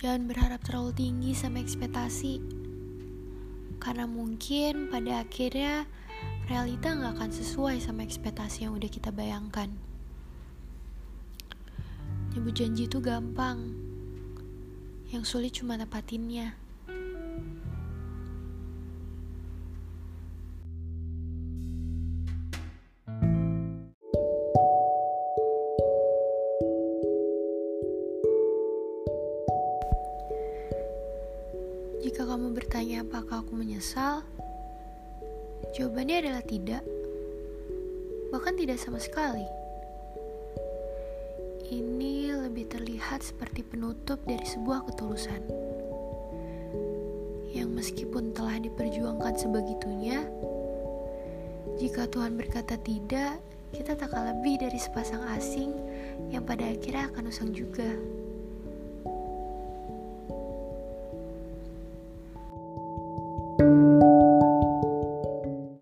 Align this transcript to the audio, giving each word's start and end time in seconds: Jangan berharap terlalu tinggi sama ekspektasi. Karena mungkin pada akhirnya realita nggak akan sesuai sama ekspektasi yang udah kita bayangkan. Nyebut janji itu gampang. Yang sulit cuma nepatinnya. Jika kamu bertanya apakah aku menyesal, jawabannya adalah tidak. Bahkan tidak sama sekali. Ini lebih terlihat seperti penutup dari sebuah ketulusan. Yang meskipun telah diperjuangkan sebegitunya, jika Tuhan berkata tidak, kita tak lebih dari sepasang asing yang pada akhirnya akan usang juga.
Jangan 0.00 0.32
berharap 0.32 0.64
terlalu 0.64 0.96
tinggi 0.96 1.36
sama 1.36 1.60
ekspektasi. 1.60 2.40
Karena 3.76 4.08
mungkin 4.08 4.88
pada 4.88 5.20
akhirnya 5.20 5.84
realita 6.48 6.96
nggak 6.96 7.20
akan 7.20 7.30
sesuai 7.36 7.84
sama 7.84 8.00
ekspektasi 8.08 8.64
yang 8.64 8.72
udah 8.80 8.88
kita 8.88 9.12
bayangkan. 9.12 9.68
Nyebut 12.32 12.56
janji 12.56 12.88
itu 12.88 12.96
gampang. 13.04 13.76
Yang 15.12 15.24
sulit 15.28 15.52
cuma 15.60 15.76
nepatinnya. 15.76 16.56
Jika 32.00 32.24
kamu 32.24 32.56
bertanya 32.56 33.04
apakah 33.04 33.44
aku 33.44 33.52
menyesal, 33.52 34.24
jawabannya 35.76 36.24
adalah 36.24 36.40
tidak. 36.40 36.80
Bahkan 38.32 38.56
tidak 38.56 38.80
sama 38.80 38.96
sekali. 38.96 39.44
Ini 41.68 42.40
lebih 42.40 42.72
terlihat 42.72 43.20
seperti 43.20 43.60
penutup 43.60 44.16
dari 44.24 44.42
sebuah 44.48 44.88
ketulusan. 44.88 45.44
Yang 47.52 47.68
meskipun 47.68 48.32
telah 48.32 48.56
diperjuangkan 48.56 49.36
sebegitunya, 49.36 50.24
jika 51.76 52.08
Tuhan 52.08 52.40
berkata 52.40 52.80
tidak, 52.80 53.36
kita 53.76 53.92
tak 53.92 54.10
lebih 54.16 54.56
dari 54.56 54.80
sepasang 54.80 55.20
asing 55.36 55.76
yang 56.32 56.48
pada 56.48 56.64
akhirnya 56.64 57.12
akan 57.12 57.28
usang 57.28 57.52
juga. 57.52 57.92